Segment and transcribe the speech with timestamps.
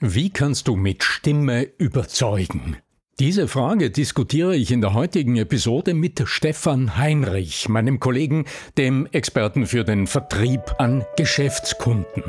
[0.00, 2.76] Wie kannst du mit Stimme überzeugen?
[3.18, 8.44] Diese Frage diskutiere ich in der heutigen Episode mit Stefan Heinrich, meinem Kollegen,
[8.76, 12.24] dem Experten für den Vertrieb an Geschäftskunden.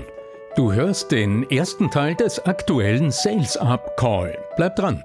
[0.55, 4.37] Du hörst den ersten Teil des aktuellen Sales Up Call.
[4.55, 5.03] Bleib dran.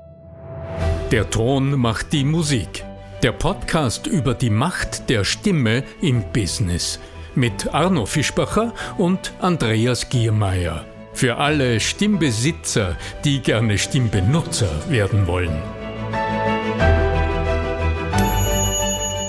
[1.11, 2.85] Der Ton macht die Musik.
[3.25, 7.01] Der Podcast über die Macht der Stimme im Business
[7.35, 10.87] mit Arno Fischbacher und Andreas Giermeier.
[11.15, 15.63] Für alle Stimmbesitzer, die gerne Stimmbenutzer werden wollen.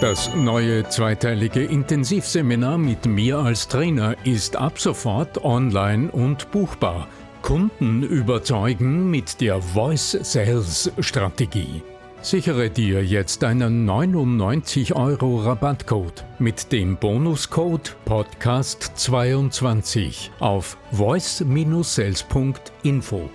[0.02, 7.08] Das neue zweiteilige Intensivseminar mit mir als Trainer ist ab sofort online und buchbar.
[7.42, 11.84] Kunden überzeugen mit der Voice Sales Strategie.
[12.24, 23.30] Sichere dir jetzt einen 99 Euro Rabattcode mit dem Bonuscode Podcast22 auf voice-sales.info.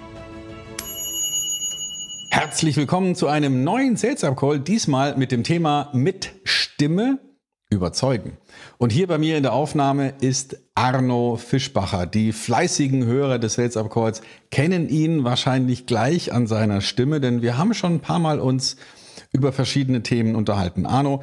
[2.31, 7.19] Herzlich willkommen zu einem neuen Sales Up Call, diesmal mit dem Thema mit Stimme
[7.71, 8.37] überzeugen.
[8.79, 12.07] Und hier bei mir in der Aufnahme ist Arno Fischbacher.
[12.07, 17.43] Die fleißigen Hörer des Sales Up Calls kennen ihn wahrscheinlich gleich an seiner Stimme, denn
[17.43, 18.77] wir haben schon ein paar Mal uns
[19.33, 20.87] über verschiedene Themen unterhalten.
[20.87, 21.23] Arno,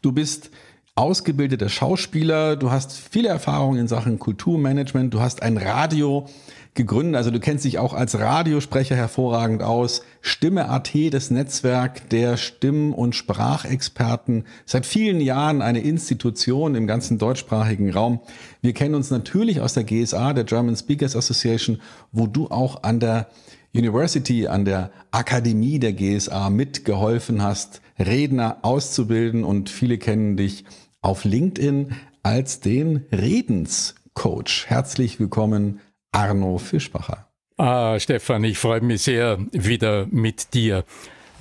[0.00, 0.50] du bist
[0.94, 6.26] ausgebildeter Schauspieler, du hast viele Erfahrungen in Sachen Kulturmanagement, du hast ein Radio
[6.74, 7.16] gegründet.
[7.16, 10.02] Also du kennst dich auch als Radiosprecher hervorragend aus.
[10.20, 14.44] Stimme AT, das Netzwerk der Stimm- und Sprachexperten.
[14.66, 18.20] Seit vielen Jahren eine Institution im ganzen deutschsprachigen Raum.
[18.62, 21.80] Wir kennen uns natürlich aus der GSA, der German Speakers Association,
[22.12, 23.28] wo du auch an der
[23.74, 30.64] University, an der Akademie der GSA mitgeholfen hast, Redner auszubilden und viele kennen dich
[31.02, 34.66] auf LinkedIn als den Redenscoach.
[34.66, 35.80] Herzlich willkommen,
[36.12, 37.26] Arno Fischbacher.
[37.56, 40.84] Ah, Stefan, ich freue mich sehr, wieder mit dir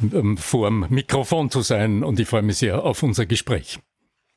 [0.01, 3.79] ähm, vor dem Mikrofon zu sein und ich freue mich sehr auf unser Gespräch.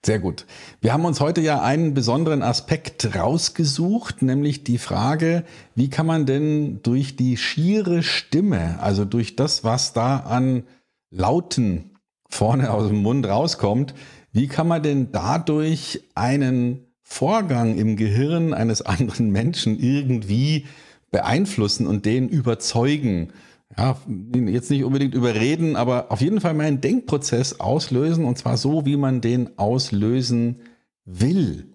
[0.05, 0.47] Sehr gut.
[0.81, 5.45] Wir haben uns heute ja einen besonderen Aspekt rausgesucht, nämlich die Frage,
[5.77, 10.65] wie kann man denn durch die schiere Stimme, also durch das, was da an
[11.11, 11.99] Lauten
[12.29, 13.95] vorne aus dem Mund rauskommt,
[14.33, 20.65] wie kann man denn dadurch einen Vorgang im Gehirn eines anderen Menschen irgendwie
[21.11, 23.35] beeinflussen und den überzeugen.
[23.77, 23.99] Ja,
[24.47, 28.87] jetzt nicht unbedingt überreden, aber auf jeden Fall mal einen Denkprozess auslösen und zwar so,
[28.87, 30.61] wie man den auslösen
[31.05, 31.75] will.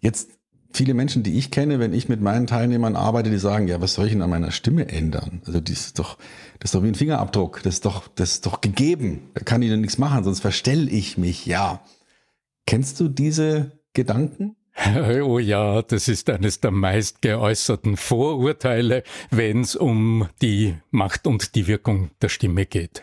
[0.00, 0.30] Jetzt
[0.72, 3.92] viele Menschen, die ich kenne, wenn ich mit meinen Teilnehmern arbeite, die sagen, ja, was
[3.92, 5.42] soll ich denn an meiner Stimme ändern?
[5.44, 6.16] Also das ist doch,
[6.60, 9.30] das ist doch wie ein Fingerabdruck, das ist doch, das ist doch gegeben.
[9.34, 11.82] Da kann ich denn nichts machen, sonst verstelle ich mich, ja.
[12.66, 14.56] Kennst du diese Gedanken?
[15.24, 21.54] Oh ja, das ist eines der meist geäußerten Vorurteile, wenn es um die Macht und
[21.54, 23.02] die Wirkung der Stimme geht.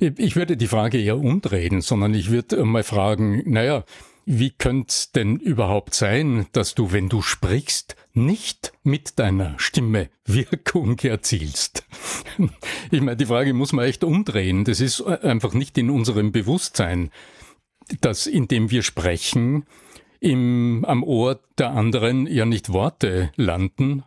[0.00, 3.84] Ich würde die Frage eher umdrehen, sondern ich würde mal fragen, naja,
[4.24, 10.08] wie könnte es denn überhaupt sein, dass du, wenn du sprichst, nicht mit deiner Stimme
[10.24, 11.84] Wirkung erzielst?
[12.90, 14.64] Ich meine, die Frage muss man echt umdrehen.
[14.64, 17.10] Das ist einfach nicht in unserem Bewusstsein,
[18.00, 19.64] dass indem wir sprechen,
[20.20, 24.04] im, am Ohr der anderen ja nicht Worte landen,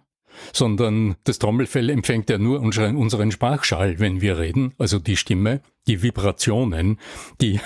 [0.53, 5.61] sondern das Trommelfell empfängt ja nur unseren, unseren Sprachschall, wenn wir reden, also die Stimme,
[5.87, 6.99] die Vibrationen,
[7.41, 7.59] die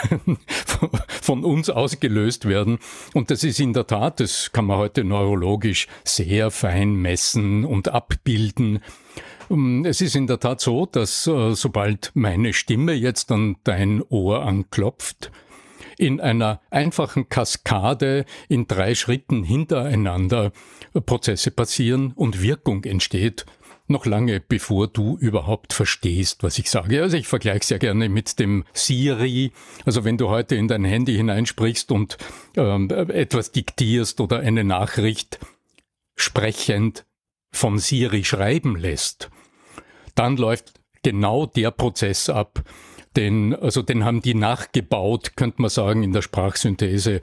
[1.22, 2.80] von uns ausgelöst werden.
[3.14, 7.90] Und das ist in der Tat, das kann man heute neurologisch sehr fein messen und
[7.90, 8.80] abbilden.
[9.50, 14.02] Ähm, es ist in der Tat so, dass äh, sobald meine Stimme jetzt an dein
[14.10, 15.31] Ohr anklopft,
[16.03, 20.52] in einer einfachen Kaskade in drei Schritten hintereinander
[21.06, 23.46] Prozesse passieren und Wirkung entsteht,
[23.88, 27.02] noch lange bevor du überhaupt verstehst, was ich sage.
[27.02, 29.52] Also ich vergleiche sehr gerne mit dem Siri.
[29.86, 32.18] Also wenn du heute in dein Handy hineinsprichst und
[32.56, 35.40] ähm, etwas diktierst oder eine Nachricht
[36.16, 37.06] sprechend
[37.52, 39.30] von Siri schreiben lässt,
[40.16, 40.74] dann läuft
[41.04, 42.63] genau der Prozess ab,
[43.15, 47.21] den, also den haben die nachgebaut, könnte man sagen, in der Sprachsynthese,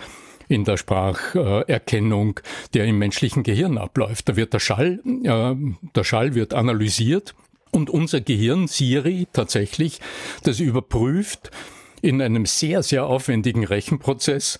[0.49, 2.41] in der Spracherkennung,
[2.75, 4.29] der im menschlichen Gehirn abläuft.
[4.29, 5.55] Da wird der Schall, äh,
[5.95, 7.35] der Schall wird analysiert
[7.71, 10.01] und unser Gehirn, Siri, tatsächlich,
[10.43, 11.51] das überprüft
[12.03, 14.59] in einem sehr, sehr aufwendigen Rechenprozess,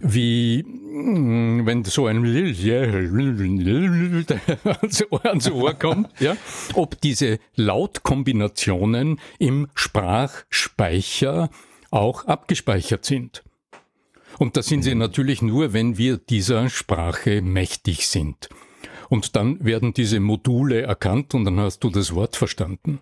[0.00, 2.24] wie mm, wenn so ein
[5.24, 6.36] ans Ohr kommt, ja,
[6.74, 11.50] ob diese Lautkombinationen im Sprachspeicher
[11.90, 13.42] auch abgespeichert sind.
[14.38, 18.48] Und das sind sie natürlich nur, wenn wir dieser Sprache mächtig sind.
[19.08, 23.00] Und dann werden diese Module erkannt und dann hast du das Wort verstanden.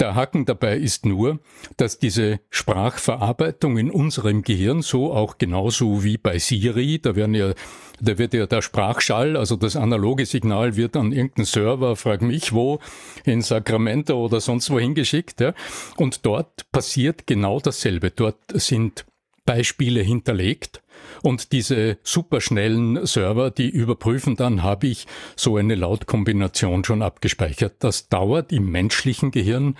[0.00, 1.38] Der Haken dabei ist nur,
[1.76, 7.52] dass diese Sprachverarbeitung in unserem Gehirn so auch genauso wie bei Siri, da werden ja,
[8.00, 12.52] da wird ja der Sprachschall, also das analoge Signal wird an irgendeinen Server, frag mich
[12.52, 12.80] wo,
[13.24, 15.54] in Sacramento oder sonst wo hingeschickt, ja.
[15.96, 18.10] Und dort passiert genau dasselbe.
[18.10, 19.04] Dort sind
[19.44, 20.82] Beispiele hinterlegt
[21.22, 25.06] und diese superschnellen Server, die überprüfen dann, habe ich
[25.36, 27.76] so eine Lautkombination schon abgespeichert.
[27.80, 29.76] Das dauert im menschlichen Gehirn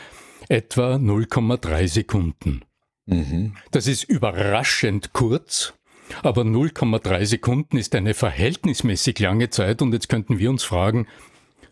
[0.48, 2.62] etwa 0,3 Sekunden.
[3.06, 3.54] Mhm.
[3.70, 5.74] Das ist überraschend kurz,
[6.22, 11.06] aber 0,3 Sekunden ist eine verhältnismäßig lange Zeit und jetzt könnten wir uns fragen,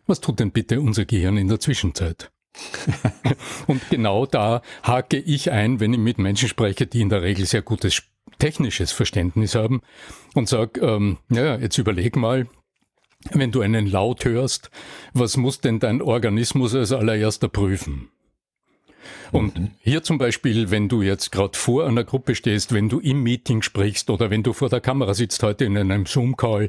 [0.06, 2.30] was tut denn bitte unser Gehirn in der Zwischenzeit?
[3.66, 7.46] und genau da hake ich ein, wenn ich mit Menschen spreche, die in der Regel
[7.46, 8.02] sehr gutes
[8.38, 9.82] technisches Verständnis haben
[10.34, 12.48] und sage, ähm, ja, jetzt überleg mal,
[13.32, 14.70] wenn du einen Laut hörst,
[15.12, 18.08] was muss denn dein Organismus als allererster prüfen?
[19.32, 19.70] Und mhm.
[19.80, 23.62] hier zum Beispiel, wenn du jetzt gerade vor einer Gruppe stehst, wenn du im Meeting
[23.62, 26.68] sprichst oder wenn du vor der Kamera sitzt heute in einem Zoom-Call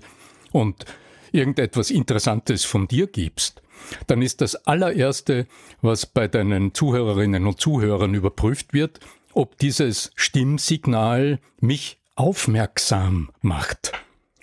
[0.52, 0.86] und
[1.32, 3.62] irgendetwas Interessantes von dir gibst,
[4.08, 5.48] dann ist das allererste,
[5.82, 9.00] was bei deinen Zuhörerinnen und Zuhörern überprüft wird,
[9.34, 13.94] ob dieses Stimmsignal mich aufmerksam macht.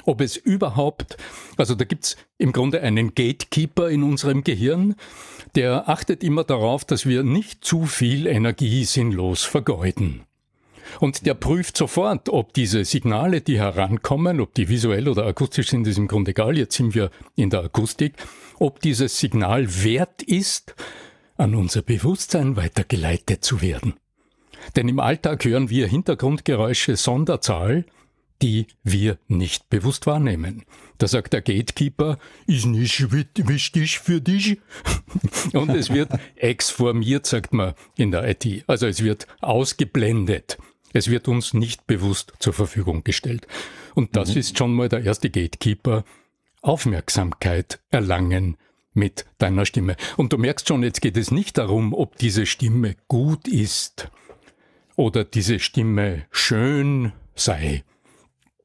[0.04, 1.18] Ob es überhaupt,
[1.58, 4.94] also da gibt's im Grunde einen Gatekeeper in unserem Gehirn,
[5.54, 10.27] der achtet immer darauf, dass wir nicht zu viel Energie sinnlos vergeuden.
[11.00, 15.86] Und der prüft sofort, ob diese Signale, die herankommen, ob die visuell oder akustisch sind,
[15.86, 18.14] ist im Grunde egal, jetzt sind wir in der Akustik,
[18.58, 20.74] ob dieses Signal wert ist,
[21.36, 23.94] an unser Bewusstsein weitergeleitet zu werden.
[24.76, 27.84] Denn im Alltag hören wir Hintergrundgeräusche Sonderzahl,
[28.42, 30.64] die wir nicht bewusst wahrnehmen.
[30.98, 34.58] Da sagt der Gatekeeper, ist nicht wichtig für dich.
[35.52, 38.64] Und es wird exformiert, sagt man in der IT.
[38.66, 40.58] Also es wird ausgeblendet.
[40.98, 43.46] Es wird uns nicht bewusst zur Verfügung gestellt.
[43.94, 44.40] Und das mhm.
[44.40, 46.04] ist schon mal der erste Gatekeeper.
[46.60, 48.56] Aufmerksamkeit erlangen
[48.94, 49.94] mit deiner Stimme.
[50.16, 54.10] Und du merkst schon, jetzt geht es nicht darum, ob diese Stimme gut ist
[54.96, 57.84] oder diese Stimme schön sei.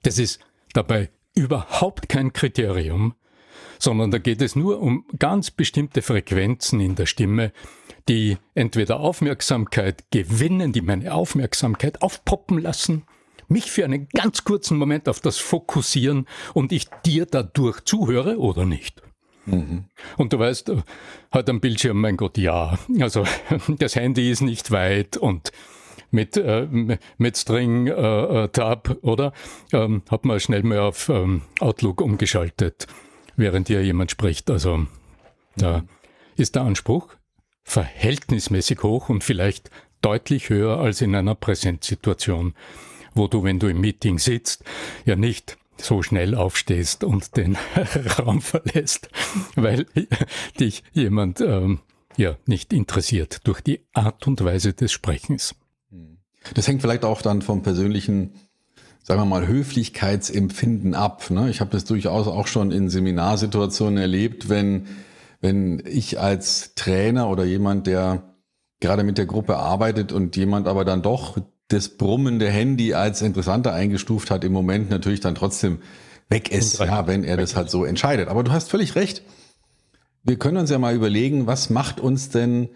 [0.01, 0.39] Das ist
[0.73, 3.13] dabei überhaupt kein Kriterium,
[3.77, 7.51] sondern da geht es nur um ganz bestimmte Frequenzen in der Stimme,
[8.09, 13.03] die entweder Aufmerksamkeit gewinnen, die meine Aufmerksamkeit aufpoppen lassen,
[13.47, 18.65] mich für einen ganz kurzen Moment auf das fokussieren und ich dir dadurch zuhöre oder
[18.65, 19.01] nicht.
[19.45, 19.85] Mhm.
[20.17, 20.71] Und du weißt,
[21.31, 22.77] hat am Bildschirm, mein Gott, ja.
[22.99, 23.25] Also
[23.67, 25.51] das Handy ist nicht weit und
[26.11, 26.67] mit, äh,
[27.17, 27.91] mit String äh,
[28.43, 29.33] äh, Tab, oder?
[29.71, 32.87] Ähm, hat man schnell mal auf ähm, Outlook umgeschaltet,
[33.35, 34.49] während hier jemand spricht.
[34.49, 34.85] Also
[35.57, 35.83] da
[36.35, 37.09] ist der Anspruch
[37.63, 39.69] verhältnismäßig hoch und vielleicht
[40.01, 42.53] deutlich höher als in einer Präsenzsituation,
[43.13, 44.63] wo du, wenn du im Meeting sitzt,
[45.05, 47.57] ja nicht so schnell aufstehst und den
[48.19, 49.09] Raum verlässt,
[49.55, 49.85] weil
[50.59, 51.79] dich jemand ähm,
[52.17, 55.55] ja nicht interessiert durch die Art und Weise des Sprechens.
[56.53, 58.33] Das hängt vielleicht auch dann vom persönlichen,
[59.01, 61.29] sagen wir mal, Höflichkeitsempfinden ab.
[61.29, 61.49] Ne?
[61.49, 64.87] Ich habe das durchaus auch schon in Seminarsituationen erlebt, wenn,
[65.43, 68.33] wenn ich als Trainer oder jemand, der
[68.79, 73.73] gerade mit der Gruppe arbeitet und jemand aber dann doch das brummende Handy als interessanter
[73.73, 75.79] eingestuft hat, im Moment natürlich dann trotzdem
[76.29, 78.29] weg ist, ja, wenn er das halt so entscheidet.
[78.29, 79.21] Aber du hast völlig recht.
[80.23, 82.69] Wir können uns ja mal überlegen, was macht uns denn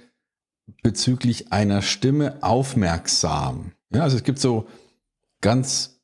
[0.83, 3.71] bezüglich einer Stimme aufmerksam.
[3.93, 4.67] Ja, also es gibt so
[5.39, 6.01] ganz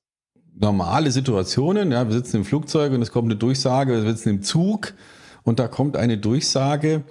[0.55, 1.91] normale Situationen.
[1.91, 4.93] Ja, wir sitzen im Flugzeug und es kommt eine Durchsage, wir sitzen im Zug
[5.43, 7.03] und da kommt eine Durchsage,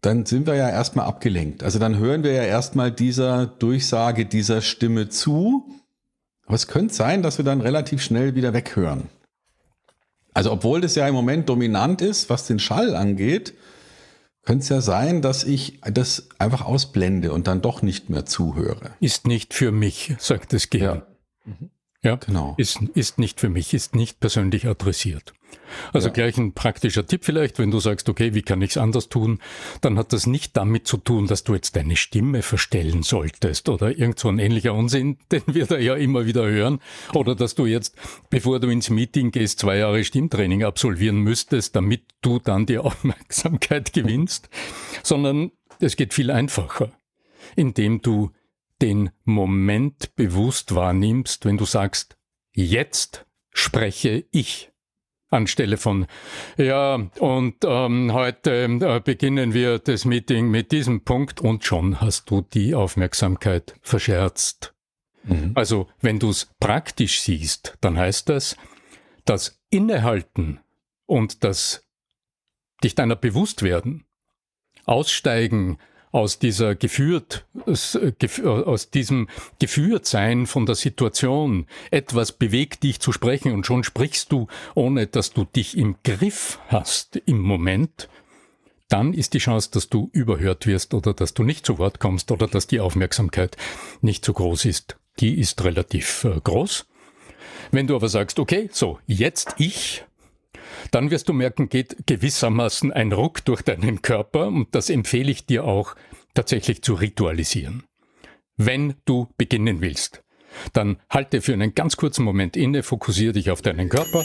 [0.00, 1.62] dann sind wir ja erstmal abgelenkt.
[1.62, 5.64] Also dann hören wir ja erstmal dieser Durchsage, dieser Stimme zu.
[6.46, 9.08] Aber es könnte sein, dass wir dann relativ schnell wieder weghören.
[10.34, 13.54] Also obwohl das ja im Moment dominant ist, was den Schall angeht,
[14.44, 18.90] könnte es ja sein, dass ich das einfach ausblende und dann doch nicht mehr zuhöre.
[19.00, 21.02] Ist nicht für mich, sagt das Gehirn.
[21.46, 21.52] Ja.
[21.52, 21.70] Mhm.
[22.02, 22.54] Ja, genau.
[22.58, 25.32] Ist, ist nicht für mich, ist nicht persönlich adressiert.
[25.92, 26.14] Also ja.
[26.14, 29.38] gleich ein praktischer Tipp vielleicht, wenn du sagst, okay, wie kann ich es anders tun,
[29.80, 33.96] dann hat das nicht damit zu tun, dass du jetzt deine Stimme verstellen solltest oder
[33.96, 36.80] irgend so ein ähnlicher Unsinn, den wir da ja immer wieder hören,
[37.12, 37.96] oder dass du jetzt,
[38.30, 43.92] bevor du ins Meeting gehst, zwei Jahre Stimmtraining absolvieren müsstest, damit du dann die Aufmerksamkeit
[43.92, 44.48] gewinnst,
[45.02, 46.92] sondern es geht viel einfacher,
[47.56, 48.30] indem du
[48.82, 52.16] den Moment bewusst wahrnimmst, wenn du sagst,
[52.52, 54.70] jetzt spreche ich.
[55.34, 56.06] Anstelle von,
[56.56, 62.30] ja, und ähm, heute äh, beginnen wir das Meeting mit diesem Punkt und schon hast
[62.30, 64.74] du die Aufmerksamkeit verscherzt.
[65.24, 65.52] Mhm.
[65.54, 68.56] Also wenn du es praktisch siehst, dann heißt das,
[69.24, 70.60] das Innehalten
[71.06, 71.86] und das
[72.82, 74.04] dich deiner bewusst werden,
[74.84, 75.78] aussteigen
[76.14, 79.28] aus dieser geführt, aus diesem
[79.58, 81.66] Geführtsein von der Situation.
[81.90, 86.60] Etwas bewegt dich zu sprechen und schon sprichst du, ohne dass du dich im Griff
[86.68, 88.08] hast im Moment.
[88.88, 92.30] Dann ist die Chance, dass du überhört wirst oder dass du nicht zu Wort kommst
[92.30, 93.56] oder dass die Aufmerksamkeit
[94.00, 94.96] nicht so groß ist.
[95.18, 96.86] Die ist relativ äh, groß.
[97.72, 100.04] Wenn du aber sagst, okay, so, jetzt ich,
[100.90, 105.46] dann wirst du merken, geht gewissermaßen ein Ruck durch deinen Körper und das empfehle ich
[105.46, 105.94] dir auch
[106.34, 107.84] tatsächlich zu ritualisieren.
[108.56, 110.23] Wenn du beginnen willst,
[110.72, 114.22] dann halte für einen ganz kurzen Moment inne, fokussiere dich auf deinen Körper,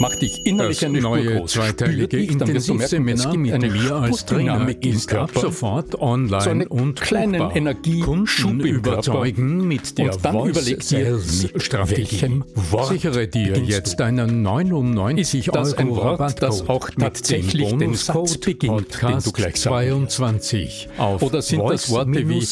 [0.00, 1.52] mach dich innerlich das eine neue groß.
[1.52, 5.06] zweiteilige dich, dann wirst du merken, es gibt mit eine mir als Trainer im ab
[5.06, 5.40] Körper.
[5.40, 7.56] sofort online so einen und kleinen buchbar.
[7.56, 11.20] Energieschub Kunden überzeugen mit der Und dann Voice überleg dir,
[11.56, 12.42] Strategie.
[12.70, 14.04] Wort Sichere dir jetzt du?
[14.04, 18.38] einen 99 Ist das ein Euro Wort, Rabattcode das auch tatsächlich mit dem den Satz
[18.38, 22.42] beginnt, den du gleich sagen 22 auf Oder sind das Worte wie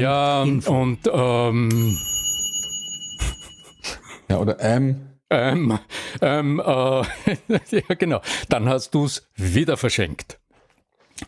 [0.00, 1.98] ja und ähm,
[4.28, 5.78] Ja, oder ähm, ähm,
[6.20, 7.02] ähm, äh,
[7.70, 10.38] ja genau, dann hast du es wieder verschenkt.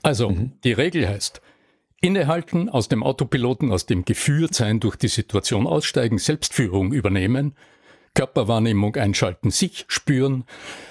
[0.03, 0.35] Also
[0.65, 1.41] die Regel heißt,
[2.01, 7.57] innehalten, aus dem Autopiloten, aus dem Geführtsein durch die Situation aussteigen, Selbstführung übernehmen,
[8.15, 10.45] Körperwahrnehmung einschalten, sich spüren,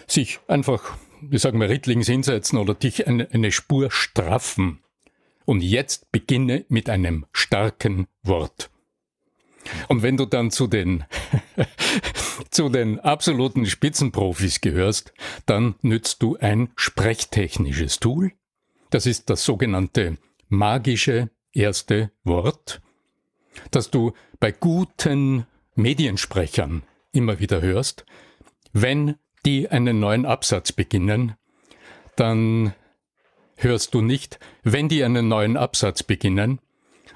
[0.07, 4.79] sich einfach, wie sagen wir, rittlings hinsetzen oder dich eine, eine Spur straffen.
[5.45, 8.69] Und jetzt beginne mit einem starken Wort.
[9.87, 11.03] Und wenn du dann zu den,
[12.49, 15.13] zu den absoluten Spitzenprofis gehörst,
[15.45, 18.31] dann nützt du ein sprechtechnisches Tool.
[18.89, 20.17] Das ist das sogenannte
[20.47, 22.81] magische erste Wort,
[23.71, 25.45] das du bei guten
[25.75, 28.05] Mediensprechern immer wieder hörst.
[28.73, 31.35] Wenn die einen neuen Absatz beginnen,
[32.15, 32.73] dann
[33.57, 36.59] hörst du nicht, wenn die einen neuen Absatz beginnen,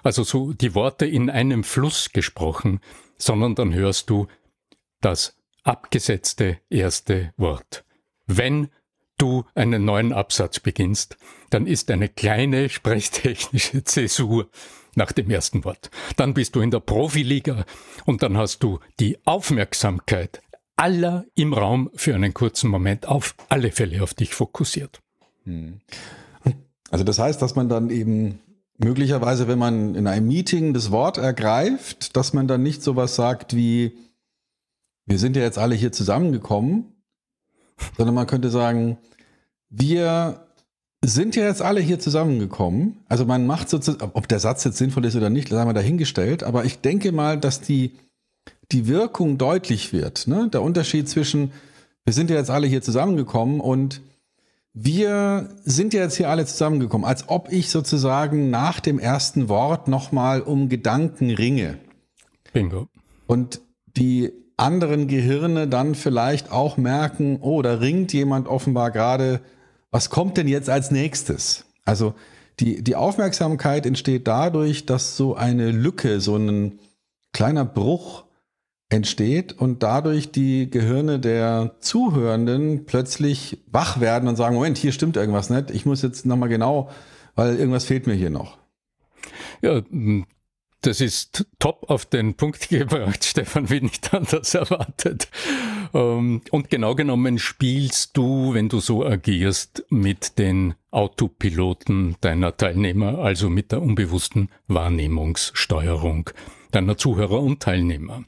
[0.04, 2.80] also so die Worte in einem Fluss gesprochen,
[3.18, 4.28] sondern dann hörst du
[5.02, 7.84] das abgesetzte erste Wort.
[8.26, 8.70] Wenn
[9.18, 11.18] du einen neuen Absatz beginnst,
[11.50, 14.50] dann ist eine kleine sprechtechnische Zäsur
[14.96, 15.92] nach dem ersten Wort.
[16.16, 17.66] Dann bist du in der Profiliga
[18.06, 20.42] und dann hast du die Aufmerksamkeit
[20.76, 25.02] aller im Raum für einen kurzen Moment auf alle Fälle auf dich fokussiert.
[26.90, 28.40] also das heißt, dass man dann eben
[28.80, 33.56] möglicherweise, wenn man in einem Meeting das Wort ergreift, dass man dann nicht sowas sagt
[33.56, 33.98] wie,
[35.06, 36.86] wir sind ja jetzt alle hier zusammengekommen,
[37.98, 38.98] sondern man könnte sagen,
[39.70, 40.48] wir
[41.04, 42.98] sind ja jetzt alle hier zusammengekommen.
[43.08, 46.44] Also man macht sozusagen, ob der Satz jetzt sinnvoll ist oder nicht, haben wir dahingestellt,
[46.44, 47.96] aber ich denke mal, dass die,
[48.72, 50.28] die Wirkung deutlich wird.
[50.28, 50.50] Ne?
[50.52, 51.52] Der Unterschied zwischen,
[52.06, 54.02] wir sind ja jetzt alle hier zusammengekommen und
[54.74, 59.88] wir sind ja jetzt hier alle zusammengekommen, als ob ich sozusagen nach dem ersten Wort
[59.88, 61.80] nochmal um Gedanken ringe.
[62.54, 62.88] Bingo.
[63.28, 63.62] Und
[63.98, 69.42] die anderen Gehirne dann vielleicht auch merken, oh, da ringt jemand offenbar gerade,
[69.92, 71.66] was kommt denn jetzt als nächstes?
[71.86, 72.14] Also
[72.60, 76.80] die, die Aufmerksamkeit entsteht dadurch, dass so eine Lücke, so ein
[77.32, 78.26] kleiner Bruch
[78.90, 85.16] entsteht und dadurch die Gehirne der Zuhörenden plötzlich wach werden und sagen, Moment, hier stimmt
[85.16, 86.90] irgendwas nicht, ich muss jetzt nochmal genau,
[87.36, 88.58] weil irgendwas fehlt mir hier noch.
[89.62, 89.82] Ja,
[90.82, 95.30] das ist top auf den Punkt gebracht, Stefan, wie nicht anders erwartet.
[95.94, 103.20] Ähm, und genau genommen spielst du, wenn du so agierst, mit den Autopiloten deiner Teilnehmer,
[103.20, 106.30] also mit der unbewussten Wahrnehmungssteuerung
[106.72, 108.24] deiner Zuhörer und Teilnehmer.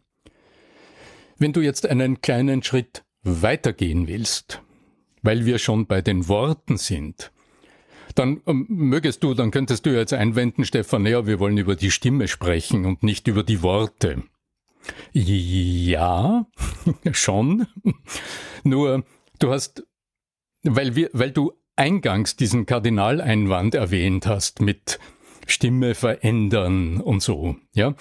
[1.41, 4.61] Wenn du jetzt einen kleinen Schritt weitergehen willst,
[5.23, 7.31] weil wir schon bei den Worten sind,
[8.13, 11.89] dann ähm, mögest du, dann könntest du jetzt einwenden, Stefan, ja, wir wollen über die
[11.89, 14.21] Stimme sprechen und nicht über die Worte.
[15.13, 16.45] Ja,
[17.11, 17.65] schon.
[18.63, 19.03] Nur,
[19.39, 19.83] du hast,
[20.61, 24.99] weil wir, weil du eingangs diesen Kardinaleinwand erwähnt hast mit
[25.47, 27.95] Stimme verändern und so, ja.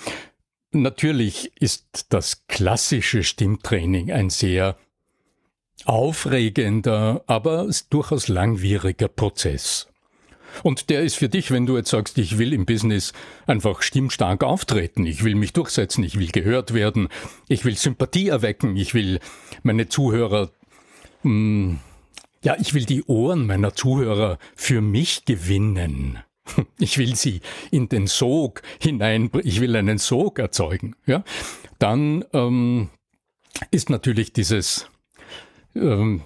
[0.72, 4.76] Natürlich ist das klassische Stimmtraining ein sehr
[5.84, 9.88] aufregender, aber durchaus langwieriger Prozess.
[10.62, 13.12] Und der ist für dich, wenn du jetzt sagst, ich will im Business
[13.46, 17.08] einfach stimmstark auftreten, ich will mich durchsetzen, ich will gehört werden,
[17.48, 19.20] ich will Sympathie erwecken, ich will
[19.62, 20.50] meine Zuhörer
[21.22, 21.78] mh,
[22.42, 26.20] Ja, ich will die Ohren meiner Zuhörer für mich gewinnen.
[26.78, 27.40] Ich will sie
[27.70, 30.96] in den Sog hinein, ich will einen Sog erzeugen.
[31.06, 31.24] Ja,
[31.78, 32.90] dann ähm,
[33.70, 34.88] ist natürlich dieses
[35.74, 36.22] ähm,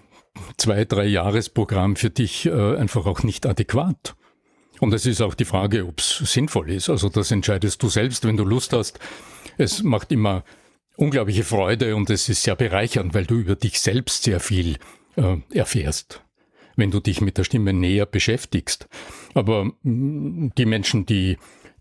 [0.56, 4.16] zwei, drei Jahresprogramm für dich äh, einfach auch nicht adäquat.
[4.80, 6.90] Und es ist auch die Frage, ob es sinnvoll ist.
[6.90, 8.98] Also das entscheidest du selbst, wenn du Lust hast.
[9.56, 10.44] Es macht immer
[10.96, 14.76] unglaubliche Freude und es ist sehr bereichernd, weil du über dich selbst sehr viel
[15.16, 16.22] äh, erfährst,
[16.76, 18.88] wenn du dich mit der Stimme näher beschäftigst.
[19.34, 21.36] Aber mh, die Menschen, die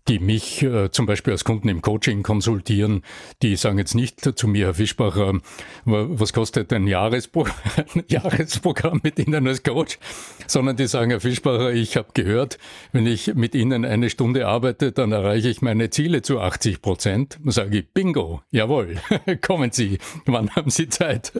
[0.08, 3.02] die mich äh, zum Beispiel als Kunden im Coaching konsultieren,
[3.42, 5.40] die sagen jetzt nicht zu mir, Herr Fischbacher,
[5.84, 7.46] was kostet ein Jahrespro
[8.08, 9.98] Jahresprogramm mit Ihnen als Coach,
[10.46, 12.58] sondern die sagen, Herr Fischbacher, ich habe gehört,
[12.92, 17.38] wenn ich mit Ihnen eine Stunde arbeite, dann erreiche ich meine Ziele zu 80 Prozent.
[17.42, 18.96] Dann sage ich, bingo, jawohl,
[19.40, 21.32] kommen Sie, wann haben Sie Zeit?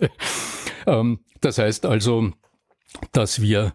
[0.86, 2.30] ähm, das heißt also,
[3.12, 3.74] dass wir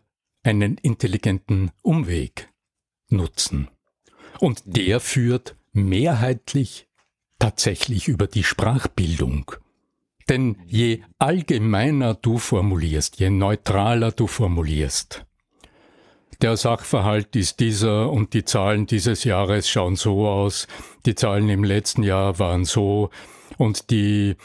[0.49, 2.49] einen intelligenten Umweg
[3.09, 3.69] nutzen.
[4.39, 6.87] Und der führt mehrheitlich
[7.37, 9.51] tatsächlich über die Sprachbildung.
[10.27, 15.25] Denn je allgemeiner du formulierst, je neutraler du formulierst,
[16.41, 20.67] der Sachverhalt ist dieser und die Zahlen dieses Jahres schauen so aus,
[21.05, 23.09] die Zahlen im letzten Jahr waren so
[23.57, 24.35] und die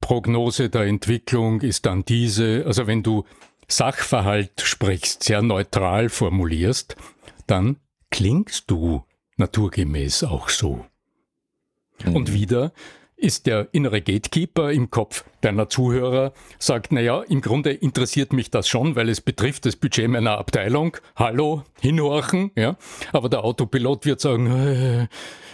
[0.00, 2.64] Prognose der Entwicklung ist dann diese.
[2.66, 3.24] Also wenn du
[3.70, 6.96] Sachverhalt sprichst, sehr neutral formulierst,
[7.46, 7.76] dann
[8.10, 9.04] klingst du
[9.36, 10.84] naturgemäß auch so.
[12.04, 12.16] Mhm.
[12.16, 12.72] Und wieder
[13.16, 18.66] ist der innere Gatekeeper im Kopf deiner Zuhörer, sagt, naja, im Grunde interessiert mich das
[18.66, 20.96] schon, weil es betrifft das Budget meiner Abteilung.
[21.16, 22.76] Hallo, hinhorchen, ja.
[23.12, 25.08] Aber der Autopilot wird sagen, äh,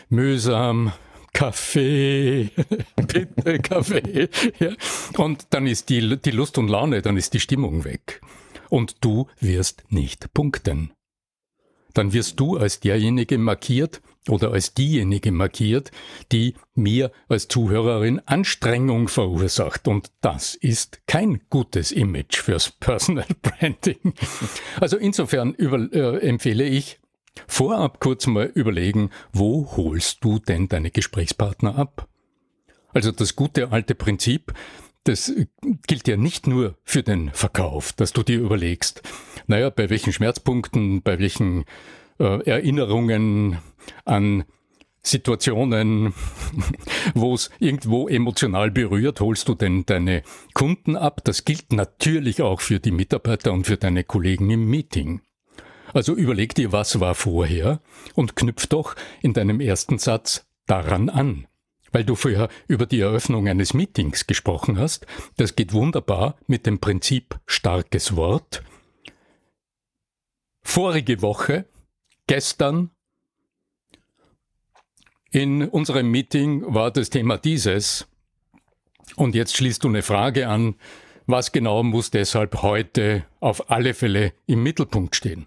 [0.08, 0.92] mühsam,
[1.36, 2.50] Kaffee,
[2.96, 4.28] bitte Kaffee.
[4.58, 4.70] Ja.
[5.18, 8.22] Und dann ist die, die Lust und Laune, dann ist die Stimmung weg.
[8.70, 10.92] Und du wirst nicht punkten
[11.96, 15.90] dann wirst du als derjenige markiert oder als diejenige markiert,
[16.30, 19.88] die mir als Zuhörerin Anstrengung verursacht.
[19.88, 24.14] Und das ist kein gutes Image fürs Personal Branding.
[24.80, 27.00] Also insofern über, äh, empfehle ich,
[27.46, 32.08] vorab kurz mal überlegen, wo holst du denn deine Gesprächspartner ab?
[32.92, 34.54] Also das gute alte Prinzip,
[35.04, 35.32] das
[35.86, 39.02] gilt ja nicht nur für den Verkauf, dass du dir überlegst,
[39.46, 41.64] naja, bei welchen Schmerzpunkten, bei welchen
[42.18, 43.58] äh, Erinnerungen
[44.04, 44.44] an
[45.02, 46.14] Situationen,
[47.14, 50.22] wo es irgendwo emotional berührt, holst du denn deine
[50.52, 51.20] Kunden ab.
[51.22, 55.20] Das gilt natürlich auch für die Mitarbeiter und für deine Kollegen im Meeting.
[55.96, 57.80] Also überleg dir, was war vorher
[58.14, 61.46] und knüpf doch in deinem ersten Satz daran an
[61.92, 65.06] weil du vorher über die Eröffnung eines Meetings gesprochen hast.
[65.38, 68.62] Das geht wunderbar mit dem Prinzip starkes Wort.
[70.62, 71.64] Vorige Woche,
[72.26, 72.90] gestern,
[75.30, 78.06] in unserem Meeting war das Thema dieses.
[79.14, 80.74] Und jetzt schließt du eine Frage an,
[81.24, 85.46] was genau muss deshalb heute auf alle Fälle im Mittelpunkt stehen?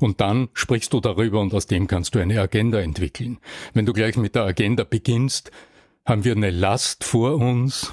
[0.00, 3.38] Und dann sprichst du darüber und aus dem kannst du eine Agenda entwickeln.
[3.74, 5.50] Wenn du gleich mit der Agenda beginnst,
[6.04, 7.92] haben wir eine Last vor uns.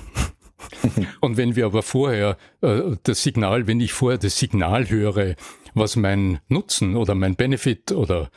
[1.21, 5.35] und wenn wir aber vorher äh, das Signal, wenn ich vorher das Signal höre,
[5.73, 8.29] was mein Nutzen oder mein Benefit oder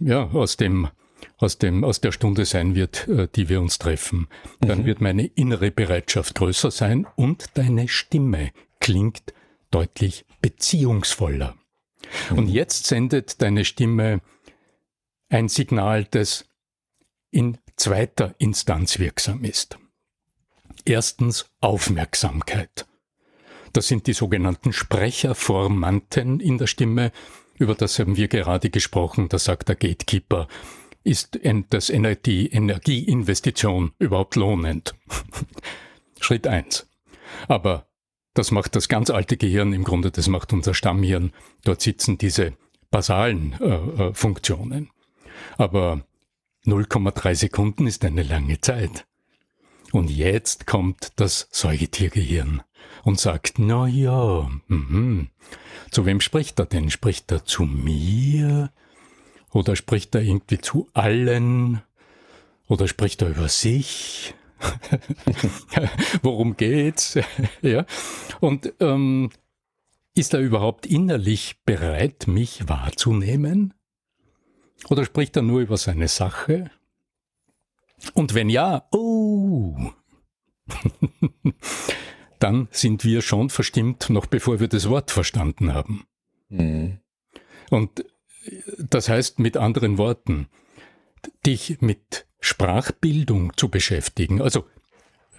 [0.00, 0.88] ja, aus dem
[1.36, 4.28] aus dem aus der Stunde sein wird, äh, die wir uns treffen,
[4.60, 4.86] dann mhm.
[4.86, 9.34] wird meine innere Bereitschaft größer sein und deine Stimme klingt
[9.70, 11.54] deutlich beziehungsvoller.
[12.30, 14.20] Und jetzt sendet deine Stimme
[15.28, 16.46] ein Signal, das
[17.30, 19.78] in zweiter Instanz wirksam ist.
[20.84, 22.86] Erstens Aufmerksamkeit.
[23.72, 27.12] Das sind die sogenannten Sprecherformanten in der Stimme.
[27.58, 29.28] Über das haben wir gerade gesprochen.
[29.28, 30.48] Da sagt der Gatekeeper,
[31.04, 31.38] ist
[31.70, 31.92] das
[32.24, 34.94] die Energieinvestition überhaupt lohnend?
[36.20, 36.86] Schritt eins.
[37.46, 37.87] Aber
[38.38, 41.32] das macht das ganz alte Gehirn im Grunde, das macht unser Stammhirn.
[41.64, 42.52] Dort sitzen diese
[42.88, 43.64] basalen äh,
[44.04, 44.90] äh Funktionen.
[45.56, 46.04] Aber
[46.64, 49.06] 0,3 Sekunden ist eine lange Zeit.
[49.90, 52.62] Und jetzt kommt das Säugetiergehirn
[53.02, 55.30] und sagt, na ja, mhm.
[55.90, 56.90] zu wem spricht er denn?
[56.90, 58.70] Spricht er zu mir?
[59.50, 61.82] Oder spricht er irgendwie zu allen?
[62.68, 64.34] Oder spricht er über sich?
[66.22, 67.18] Worum geht's?
[67.62, 67.84] ja.
[68.40, 69.30] Und ähm,
[70.14, 73.74] ist er überhaupt innerlich bereit, mich wahrzunehmen?
[74.88, 76.70] Oder spricht er nur über seine Sache?
[78.14, 79.76] Und wenn ja, oh,
[82.38, 86.04] dann sind wir schon verstimmt, noch bevor wir das Wort verstanden haben.
[86.48, 87.00] Mhm.
[87.70, 88.04] Und
[88.78, 90.48] das heißt mit anderen Worten,
[91.44, 94.64] dich mit Sprachbildung zu beschäftigen, also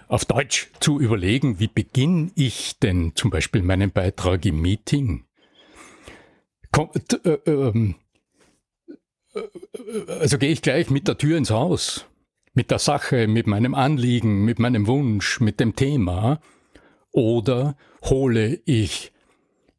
[0.07, 5.25] auf Deutsch zu überlegen, wie beginne ich denn zum Beispiel meinen Beitrag im Meeting?
[6.71, 7.93] Kommt, äh, äh,
[10.07, 12.05] also gehe ich gleich mit der Tür ins Haus,
[12.53, 16.41] mit der Sache, mit meinem Anliegen, mit meinem Wunsch, mit dem Thema,
[17.11, 19.11] oder hole ich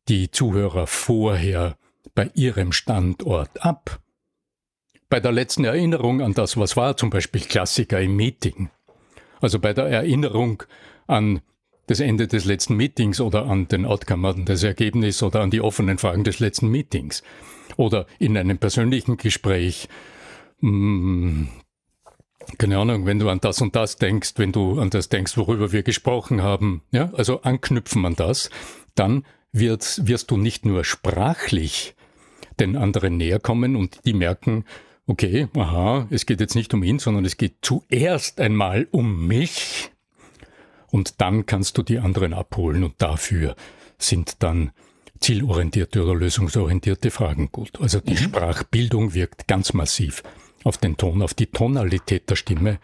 [0.08, 1.76] die Zuhörer vorher
[2.14, 4.00] bei ihrem Standort ab?
[5.10, 8.70] Bei der letzten Erinnerung an das, was war, zum Beispiel Klassiker im Meeting,
[9.40, 10.62] also bei der Erinnerung
[11.08, 11.40] an
[11.88, 15.60] das Ende des letzten Meetings oder an den Outcome, an das Ergebnis oder an die
[15.60, 17.24] offenen Fragen des letzten Meetings?
[17.76, 19.88] Oder in einem persönlichen Gespräch,
[20.60, 21.48] mh, hm,
[22.58, 25.72] keine Ahnung, wenn du an das und das denkst, wenn du an das denkst, worüber
[25.72, 28.50] wir gesprochen haben, ja, also anknüpfen an das,
[28.94, 31.96] dann wird, wirst du nicht nur sprachlich
[32.60, 34.64] den anderen näher kommen und die merken,
[35.10, 39.90] okay, aha, es geht jetzt nicht um ihn, sondern es geht zuerst einmal um mich.
[40.90, 43.56] Und dann kannst du die anderen abholen und dafür
[43.98, 44.70] sind dann
[45.18, 47.80] zielorientierte oder lösungsorientierte Fragen gut.
[47.80, 48.18] Also die mhm.
[48.18, 50.22] Sprachbildung wirkt ganz massiv
[50.62, 52.78] auf den Ton, auf die Tonalität der Stimme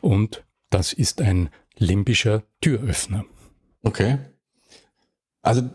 [0.00, 3.24] und das ist ein limbischer Türöffner.
[3.82, 4.18] Okay.
[5.42, 5.68] Also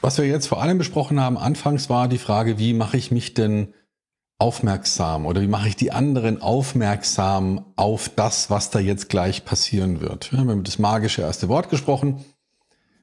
[0.00, 3.34] was wir jetzt vor allem besprochen haben, anfangs war die Frage, wie mache ich mich
[3.34, 3.72] denn
[4.38, 10.00] aufmerksam oder wie mache ich die anderen aufmerksam auf das, was da jetzt gleich passieren
[10.00, 10.30] wird.
[10.32, 12.24] Wir haben das magische erste Wort gesprochen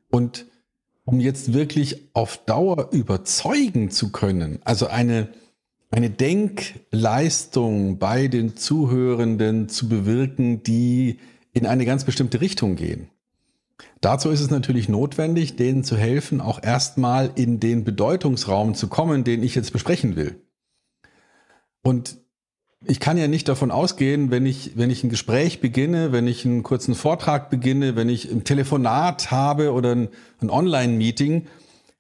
[0.10, 0.46] und
[1.06, 5.30] um jetzt wirklich auf Dauer überzeugen zu können, also eine,
[5.90, 11.20] eine Denkleistung bei den Zuhörenden zu bewirken, die
[11.52, 13.10] in eine ganz bestimmte Richtung gehen.
[14.02, 19.24] Dazu ist es natürlich notwendig, denen zu helfen, auch erstmal in den Bedeutungsraum zu kommen,
[19.24, 20.42] den ich jetzt besprechen will.
[21.84, 22.18] Und
[22.86, 26.46] ich kann ja nicht davon ausgehen, wenn ich, wenn ich ein Gespräch beginne, wenn ich
[26.46, 30.10] einen kurzen Vortrag beginne, wenn ich ein Telefonat habe oder ein,
[30.42, 31.48] ein Online-Meeting,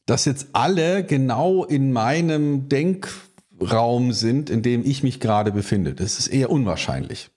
[0.05, 5.93] dass jetzt alle genau in meinem Denkraum sind, in dem ich mich gerade befinde.
[5.93, 7.29] Das ist eher unwahrscheinlich.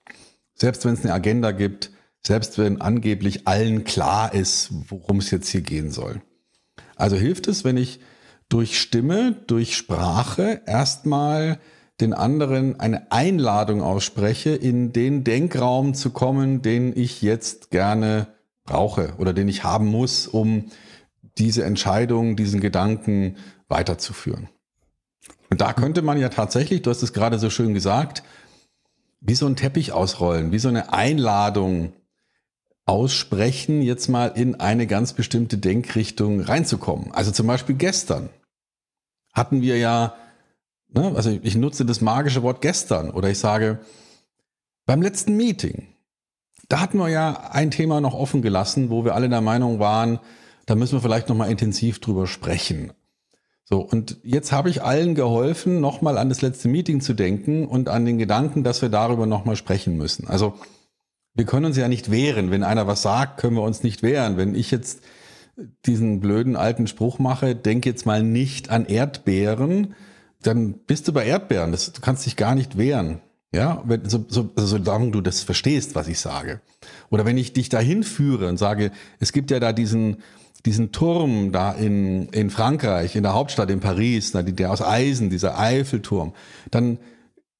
[0.53, 1.91] Selbst wenn es eine Agenda gibt,
[2.25, 6.21] selbst wenn angeblich allen klar ist, worum es jetzt hier gehen soll.
[6.97, 7.99] Also hilft es, wenn ich
[8.49, 11.59] durch Stimme, durch Sprache erstmal
[11.99, 18.27] den anderen eine Einladung ausspreche, in den Denkraum zu kommen, den ich jetzt gerne
[18.65, 20.69] brauche oder den ich haben muss, um
[21.37, 24.49] diese Entscheidung, diesen Gedanken weiterzuführen.
[25.49, 28.23] Und da könnte man ja tatsächlich, du hast es gerade so schön gesagt,
[29.19, 31.93] wie so ein Teppich ausrollen, wie so eine Einladung
[32.85, 37.11] aussprechen, jetzt mal in eine ganz bestimmte Denkrichtung reinzukommen.
[37.11, 38.29] Also zum Beispiel gestern
[39.33, 40.15] hatten wir ja
[40.89, 41.13] Ne?
[41.15, 43.79] Also ich nutze das magische Wort gestern oder ich sage,
[44.85, 45.87] beim letzten Meeting,
[46.69, 50.19] da hatten wir ja ein Thema noch offen gelassen, wo wir alle der Meinung waren,
[50.65, 52.91] da müssen wir vielleicht nochmal intensiv drüber sprechen.
[53.69, 57.89] So, und jetzt habe ich allen geholfen, nochmal an das letzte Meeting zu denken und
[57.89, 60.27] an den Gedanken, dass wir darüber nochmal sprechen müssen.
[60.27, 60.53] Also
[61.33, 62.49] wir können uns ja nicht wehren.
[62.49, 64.37] Wenn einer was sagt, können wir uns nicht wehren.
[64.37, 65.01] Wenn ich jetzt
[65.85, 69.95] diesen blöden alten Spruch mache, denk jetzt mal nicht an Erdbeeren,
[70.43, 71.71] dann bist du bei Erdbeeren.
[71.71, 73.21] Das, du kannst dich gar nicht wehren.
[73.53, 76.61] Ja, wenn, so, so, also solange du das verstehst, was ich sage.
[77.09, 80.17] Oder wenn ich dich dahin führe und sage, es gibt ja da diesen,
[80.65, 85.57] diesen Turm da in, in Frankreich, in der Hauptstadt in Paris, der aus Eisen, dieser
[85.57, 86.33] Eiffelturm,
[86.71, 86.99] dann,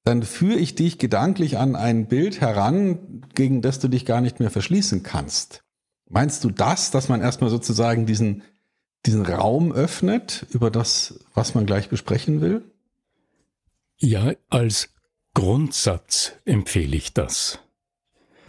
[0.04, 4.40] dann führe ich dich gedanklich an ein Bild heran, gegen das du dich gar nicht
[4.40, 5.62] mehr verschließen kannst.
[6.10, 8.42] Meinst du das, dass man erstmal sozusagen diesen,
[9.06, 12.62] diesen Raum öffnet über das, was man gleich besprechen will?
[13.98, 14.90] Ja, als
[15.34, 17.60] Grundsatz empfehle ich das.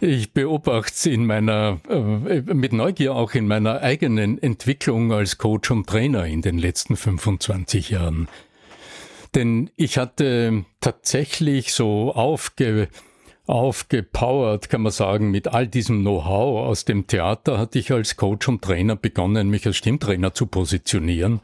[0.00, 5.70] Ich beobachte es in meiner, äh, mit Neugier auch in meiner eigenen Entwicklung als Coach
[5.70, 8.28] und Trainer in den letzten 25 Jahren.
[9.34, 12.88] Denn ich hatte tatsächlich so aufge,
[13.50, 18.48] aufgepowert, kann man sagen, mit all diesem Know-how aus dem Theater hatte ich als Coach
[18.48, 21.40] und Trainer begonnen, mich als Stimmtrainer zu positionieren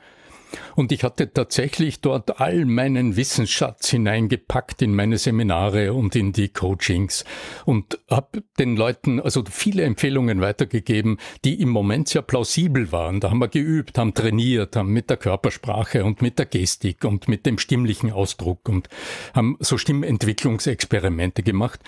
[0.75, 6.49] und ich hatte tatsächlich dort all meinen Wissensschatz hineingepackt in meine Seminare und in die
[6.49, 7.25] Coachings
[7.65, 13.21] und habe den Leuten also viele Empfehlungen weitergegeben, die im Moment sehr plausibel waren.
[13.21, 17.29] Da haben wir geübt, haben trainiert, haben mit der Körpersprache und mit der Gestik und
[17.29, 18.89] mit dem stimmlichen Ausdruck und
[19.35, 21.81] haben so Stimmentwicklungsexperimente gemacht.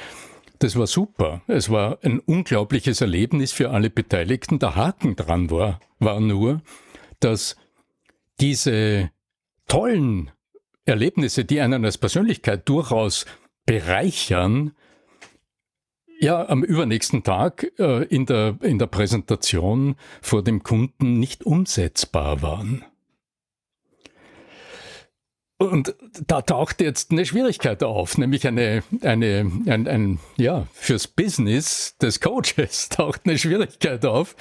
[0.60, 1.42] das war super.
[1.46, 4.58] Es war ein unglaubliches Erlebnis für alle Beteiligten.
[4.58, 6.62] Der Haken dran war, war nur,
[7.20, 7.56] dass
[8.40, 9.11] diese
[9.66, 10.31] tollen
[10.85, 13.27] Erlebnisse, die einen als Persönlichkeit durchaus
[13.66, 14.72] bereichern,
[16.20, 22.42] ja, am übernächsten Tag äh, in, der, in der Präsentation vor dem Kunden nicht umsetzbar
[22.42, 22.85] waren.
[25.60, 31.96] Und da taucht jetzt eine Schwierigkeit auf, nämlich eine, eine, ein, ein, ja, fürs Business
[32.00, 34.36] des Coaches taucht eine Schwierigkeit auf,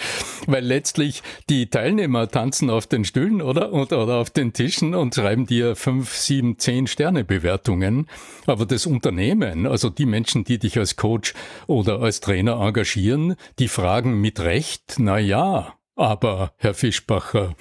[0.45, 5.15] weil letztlich die Teilnehmer tanzen auf den Stühlen oder, oder, oder auf den Tischen und
[5.15, 8.07] schreiben dir fünf, sieben, zehn Sterne Bewertungen.
[8.45, 11.33] Aber das Unternehmen, also die Menschen, die dich als Coach
[11.65, 17.55] oder als Trainer engagieren, die fragen mit Recht, na ja, aber Herr Fischbacher,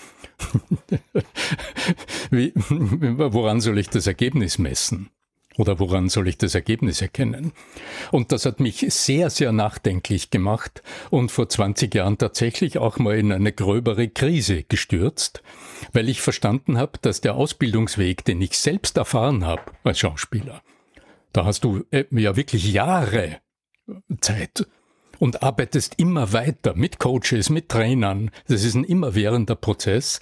[2.31, 5.11] Wie, woran soll ich das Ergebnis messen?
[5.59, 7.53] Oder woran soll ich das Ergebnis erkennen?
[8.13, 13.19] Und das hat mich sehr, sehr nachdenklich gemacht und vor 20 Jahren tatsächlich auch mal
[13.19, 15.43] in eine gröbere Krise gestürzt,
[15.93, 20.63] weil ich verstanden habe, dass der Ausbildungsweg, den ich selbst erfahren habe als Schauspieler,
[21.33, 23.41] da hast du äh, ja wirklich Jahre
[24.21, 24.67] Zeit
[25.19, 28.31] und arbeitest immer weiter mit Coaches, mit Trainern.
[28.49, 30.21] Das ist ein immerwährender Prozess,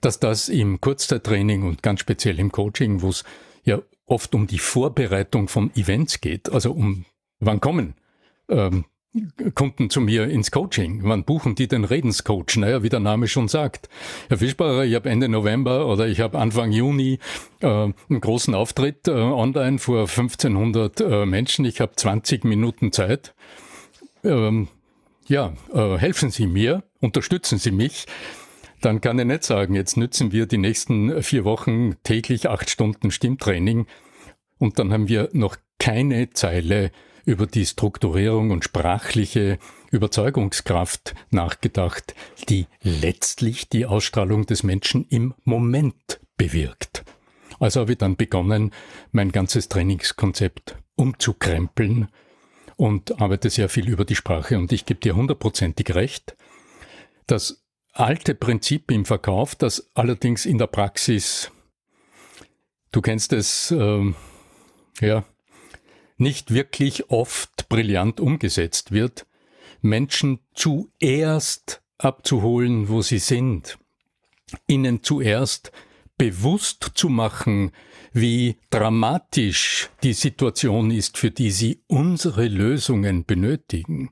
[0.00, 3.24] dass das im Kurzzeittraining und ganz speziell im Coaching, wo es
[3.64, 7.04] ja oft um die Vorbereitung von Events geht, also um
[7.40, 7.94] wann kommen
[8.48, 8.84] ähm,
[9.54, 11.02] Kunden zu mir ins Coaching.
[11.04, 12.56] Wann buchen die den Redenscoach?
[12.56, 13.88] Naja, wie der Name schon sagt.
[14.28, 17.20] Herr Fischbacher, ich habe Ende November oder ich habe Anfang Juni
[17.60, 21.64] äh, einen großen Auftritt äh, online vor 1500 äh, Menschen.
[21.64, 23.34] Ich habe 20 Minuten Zeit
[24.24, 24.68] ähm,
[25.26, 28.06] ja, äh, helfen Sie mir, unterstützen Sie mich,
[28.80, 33.10] dann kann ich nicht sagen, jetzt nützen wir die nächsten vier Wochen täglich acht Stunden
[33.10, 33.86] Stimmtraining
[34.58, 36.90] und dann haben wir noch keine Zeile
[37.24, 39.58] über die Strukturierung und sprachliche
[39.90, 42.14] Überzeugungskraft nachgedacht,
[42.48, 47.04] die letztlich die Ausstrahlung des Menschen im Moment bewirkt.
[47.58, 48.72] Also habe ich dann begonnen,
[49.12, 52.08] mein ganzes Trainingskonzept umzukrempeln
[52.76, 54.58] und arbeite sehr viel über die Sprache.
[54.58, 56.36] Und ich gebe dir hundertprozentig recht.
[57.26, 61.50] Das alte Prinzip im Verkauf, das allerdings in der Praxis,
[62.92, 64.12] du kennst es, äh,
[65.00, 65.24] ja,
[66.16, 69.26] nicht wirklich oft brillant umgesetzt wird,
[69.80, 73.78] Menschen zuerst abzuholen, wo sie sind,
[74.66, 75.72] ihnen zuerst
[76.18, 77.72] bewusst zu machen,
[78.12, 84.10] wie dramatisch die Situation ist, für die sie unsere Lösungen benötigen,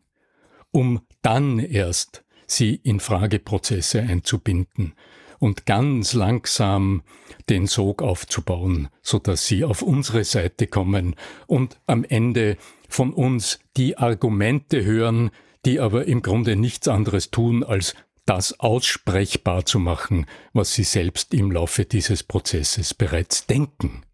[0.71, 4.95] um dann erst sie in Frageprozesse einzubinden
[5.39, 7.03] und ganz langsam
[7.49, 12.57] den Sog aufzubauen, so dass sie auf unsere Seite kommen und am Ende
[12.89, 15.31] von uns die Argumente hören,
[15.65, 17.95] die aber im Grunde nichts anderes tun, als
[18.37, 24.05] das aussprechbar zu machen, was sie selbst im Laufe dieses Prozesses bereits denken.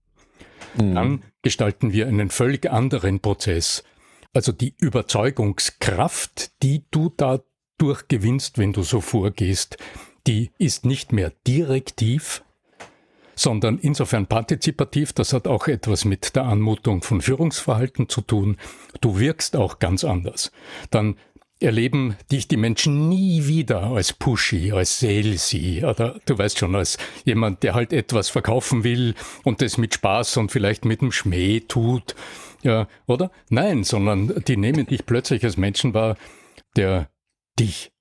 [0.76, 0.94] Mhm.
[0.94, 3.84] Dann gestalten wir einen völlig anderen Prozess.
[4.32, 9.78] Also die Überzeugungskraft, die du dadurch gewinnst, wenn du so vorgehst,
[10.26, 12.42] die ist nicht mehr direktiv,
[13.36, 18.56] sondern insofern partizipativ, das hat auch etwas mit der Anmutung von Führungsverhalten zu tun.
[19.00, 20.50] Du wirkst auch ganz anders.
[20.90, 21.14] Dann
[21.60, 26.98] erleben dich die Menschen nie wieder als Pushy, als Salesy oder du weißt schon, als
[27.24, 31.60] jemand, der halt etwas verkaufen will und das mit Spaß und vielleicht mit dem Schmäh
[31.60, 32.14] tut.
[32.62, 33.30] Ja, oder?
[33.50, 36.16] Nein, sondern die nehmen dich plötzlich als Menschen wahr,
[36.76, 37.08] der
[37.58, 37.92] dich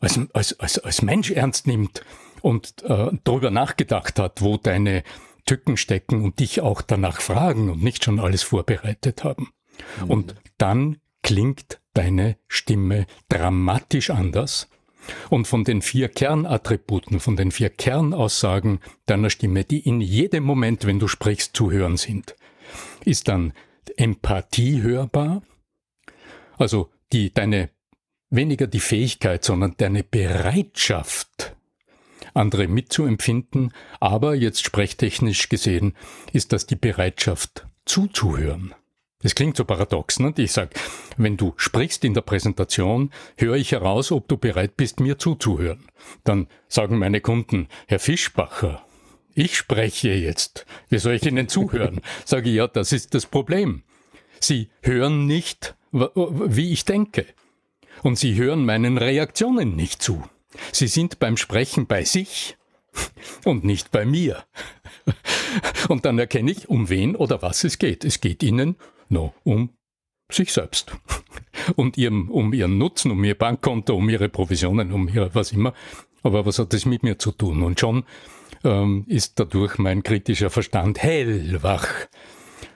[0.00, 2.04] als, als, als, als Mensch ernst nimmt
[2.40, 5.02] und äh, darüber nachgedacht hat, wo deine
[5.46, 9.50] Tücken stecken und dich auch danach fragen und nicht schon alles vorbereitet haben.
[10.00, 10.10] Mhm.
[10.10, 14.68] Und dann klingt deine Stimme dramatisch anders.
[15.30, 20.86] Und von den vier Kernattributen, von den vier Kernaussagen deiner Stimme, die in jedem Moment,
[20.86, 22.36] wenn du sprichst, zu hören sind,
[23.04, 23.52] ist dann
[23.96, 25.42] Empathie hörbar,
[26.56, 27.70] also die, deine,
[28.30, 31.56] weniger die Fähigkeit, sondern deine Bereitschaft,
[32.34, 35.94] andere mitzuempfinden, aber jetzt sprechtechnisch gesehen
[36.32, 38.74] ist das die Bereitschaft zuzuhören.
[39.22, 40.34] Das klingt so paradox, ne?
[40.36, 40.70] Ich sage,
[41.16, 45.86] wenn du sprichst in der Präsentation, höre ich heraus, ob du bereit bist, mir zuzuhören.
[46.24, 48.84] Dann sagen meine Kunden, Herr Fischbacher,
[49.34, 50.66] ich spreche jetzt.
[50.88, 52.00] Wie soll ich Ihnen zuhören?
[52.24, 53.82] Sage ich, ja, das ist das Problem.
[54.40, 57.26] Sie hören nicht, wie ich denke.
[58.02, 60.24] Und Sie hören meinen Reaktionen nicht zu.
[60.72, 62.56] Sie sind beim Sprechen bei sich
[63.44, 64.44] und nicht bei mir.
[65.88, 68.04] Und dann erkenne ich, um wen oder was es geht.
[68.04, 68.76] Es geht Ihnen
[69.12, 69.70] no, um
[70.30, 70.92] sich selbst
[71.76, 75.74] und ihrem, um ihren Nutzen, um ihr Bankkonto, um ihre Provisionen, um ihre was immer.
[76.22, 77.62] Aber was hat das mit mir zu tun?
[77.62, 78.04] Und schon
[78.64, 81.88] ähm, ist dadurch mein kritischer Verstand hellwach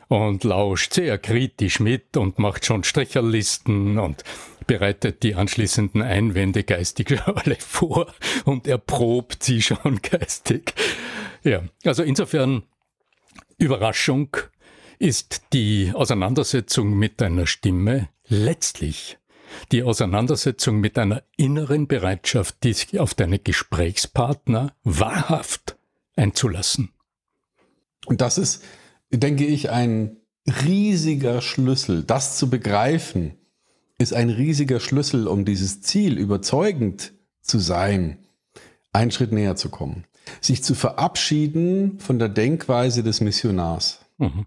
[0.09, 4.23] und lauscht sehr kritisch mit und macht schon Stricherlisten und
[4.67, 8.13] bereitet die anschließenden Einwände geistig alle vor
[8.45, 10.75] und erprobt sie schon geistig.
[11.43, 12.65] Ja, also insofern
[13.59, 14.37] Überraschung
[14.99, 19.19] ist die Auseinandersetzung mit deiner Stimme letztlich
[19.73, 25.77] die Auseinandersetzung mit einer inneren Bereitschaft, dich auf deine Gesprächspartner wahrhaft
[26.17, 26.91] einzulassen.
[28.07, 28.63] Und das ist,
[29.11, 30.17] denke ich, ein
[30.65, 32.05] riesiger Schlüssel.
[32.05, 33.35] Das zu begreifen,
[33.99, 38.19] ist ein riesiger Schlüssel, um dieses Ziel überzeugend zu sein,
[38.93, 40.05] einen Schritt näher zu kommen.
[40.41, 44.01] Sich zu verabschieden von der Denkweise des Missionars.
[44.19, 44.47] Mhm.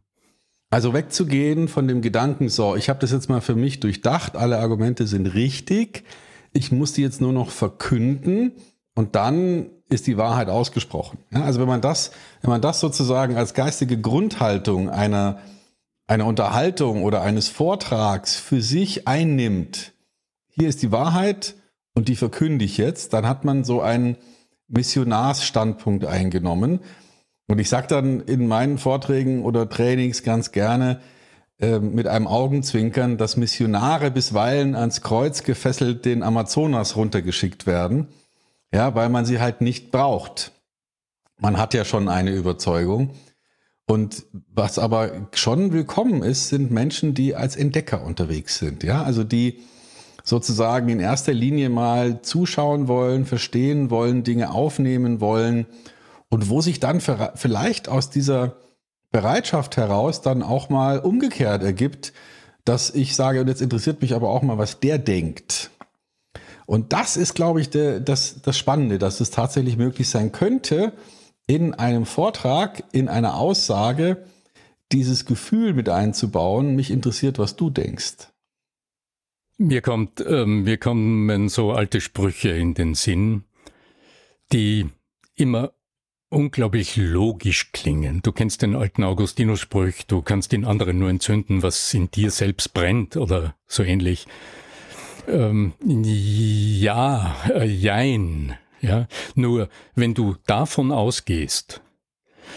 [0.70, 4.60] Also wegzugehen von dem Gedanken, so, ich habe das jetzt mal für mich durchdacht, alle
[4.60, 6.04] Argumente sind richtig,
[6.54, 8.52] ich muss die jetzt nur noch verkünden
[8.94, 11.18] und dann ist die Wahrheit ausgesprochen.
[11.32, 15.40] Also wenn man das, wenn man das sozusagen als geistige Grundhaltung einer,
[16.06, 19.94] einer Unterhaltung oder eines Vortrags für sich einnimmt,
[20.50, 21.56] hier ist die Wahrheit
[21.96, 24.18] und die verkünde ich jetzt, dann hat man so einen
[24.68, 26.80] Missionarsstandpunkt eingenommen.
[27.50, 31.00] Und ich sage dann in meinen Vorträgen oder Trainings ganz gerne
[31.60, 38.08] äh, mit einem Augenzwinkern, dass Missionare bisweilen ans Kreuz gefesselt den Amazonas runtergeschickt werden,
[38.72, 40.52] ja, weil man sie halt nicht braucht.
[41.40, 43.16] Man hat ja schon eine Überzeugung.
[43.88, 49.24] Und was aber schon willkommen ist, sind Menschen, die als Entdecker unterwegs sind, ja, also
[49.24, 49.62] die
[50.24, 55.66] sozusagen in erster Linie mal zuschauen wollen, verstehen wollen, Dinge aufnehmen wollen
[56.30, 58.56] und wo sich dann vielleicht aus dieser
[59.12, 62.14] Bereitschaft heraus dann auch mal umgekehrt ergibt,
[62.66, 65.72] dass ich sage, und jetzt interessiert mich aber auch mal, was der denkt.
[66.68, 70.94] Und das ist, glaube ich, der, das, das Spannende, dass es tatsächlich möglich sein könnte,
[71.48, 74.24] in einem Vortrag, in einer Aussage,
[74.92, 78.28] dieses Gefühl mit einzubauen, mich interessiert, was du denkst.
[79.58, 83.46] Mir kommt, ähm, mir kommen so alte Sprüche in den Sinn,
[84.54, 84.90] die
[85.36, 85.74] immer
[86.30, 88.22] unglaublich logisch klingen.
[88.22, 92.74] Du kennst den alten Augustinus-Spruch, du kannst in anderen nur entzünden, was in dir selbst
[92.74, 94.28] brennt oder so ähnlich.
[95.28, 98.58] Ähm, ja, äh, jein.
[98.82, 101.82] Ja, nur wenn du davon ausgehst,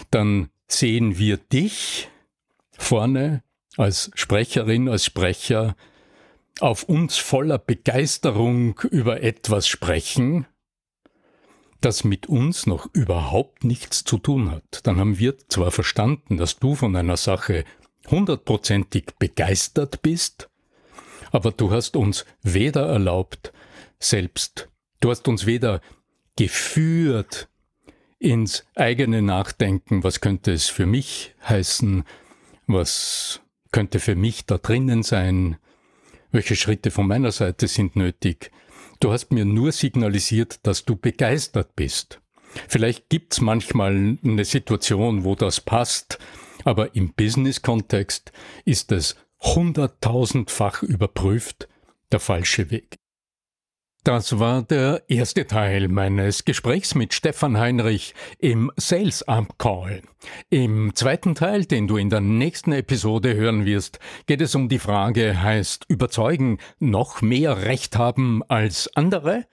[0.09, 2.09] dann sehen wir dich
[2.77, 3.43] vorne
[3.75, 5.75] als Sprecherin, als Sprecher
[6.59, 10.45] auf uns voller Begeisterung über etwas sprechen,
[11.83, 16.59] das mit uns noch überhaupt nichts zu tun hat, dann haben wir zwar verstanden, dass
[16.59, 17.65] du von einer Sache
[18.09, 20.49] hundertprozentig begeistert bist,
[21.31, 23.53] aber du hast uns weder erlaubt,
[23.99, 24.69] selbst,
[24.99, 25.81] du hast uns weder
[26.35, 27.49] geführt
[28.19, 32.03] ins eigene Nachdenken, was könnte es für mich heißen,
[32.67, 33.41] was
[33.71, 35.57] könnte für mich da drinnen sein,
[36.31, 38.51] welche Schritte von meiner Seite sind nötig,
[39.03, 42.21] Du hast mir nur signalisiert, dass du begeistert bist.
[42.69, 46.19] Vielleicht gibt's manchmal eine Situation, wo das passt,
[46.63, 48.31] aber im Business-Kontext
[48.63, 51.67] ist es hunderttausendfach überprüft
[52.13, 52.95] der falsche Weg.
[54.03, 60.01] Das war der erste Teil meines Gesprächs mit Stefan Heinrich im Sales Amp Call.
[60.49, 64.79] Im zweiten Teil, den du in der nächsten Episode hören wirst, geht es um die
[64.79, 69.45] Frage, heißt überzeugen noch mehr Recht haben als andere?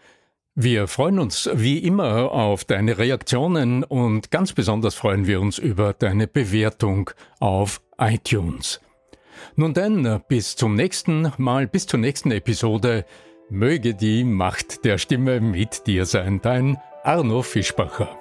[0.56, 5.92] Wir freuen uns wie immer auf deine Reaktionen und ganz besonders freuen wir uns über
[5.92, 8.80] deine Bewertung auf iTunes.
[9.54, 13.04] Nun denn, bis zum nächsten Mal, bis zur nächsten Episode.
[13.50, 18.19] Möge die Macht der Stimme mit dir sein, dein Arno Fischbacher.